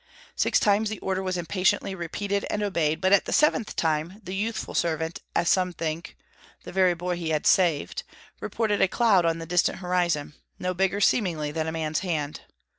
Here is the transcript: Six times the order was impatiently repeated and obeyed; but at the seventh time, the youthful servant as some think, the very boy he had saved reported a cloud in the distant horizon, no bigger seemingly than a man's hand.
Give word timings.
Six 0.35 0.59
times 0.59 0.89
the 0.89 0.97
order 0.97 1.21
was 1.21 1.37
impatiently 1.37 1.93
repeated 1.93 2.43
and 2.49 2.63
obeyed; 2.63 3.01
but 3.01 3.13
at 3.13 3.25
the 3.25 3.31
seventh 3.31 3.75
time, 3.75 4.19
the 4.23 4.33
youthful 4.35 4.73
servant 4.73 5.21
as 5.35 5.47
some 5.47 5.73
think, 5.73 6.17
the 6.63 6.71
very 6.71 6.95
boy 6.95 7.15
he 7.17 7.29
had 7.29 7.45
saved 7.45 8.01
reported 8.39 8.81
a 8.81 8.87
cloud 8.87 9.25
in 9.27 9.37
the 9.37 9.45
distant 9.45 9.77
horizon, 9.77 10.33
no 10.57 10.73
bigger 10.73 11.01
seemingly 11.01 11.51
than 11.51 11.67
a 11.67 11.71
man's 11.71 11.99
hand. 11.99 12.41